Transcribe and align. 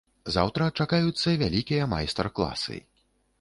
Заўтра 0.35 0.69
чакаюцца 0.85 1.33
вялікія 1.43 1.89
майстар-класы. 1.93 2.81